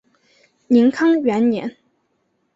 [0.65, 1.77] 宁康元年。